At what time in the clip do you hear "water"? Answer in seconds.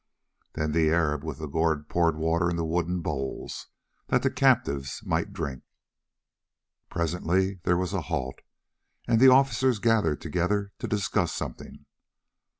2.17-2.49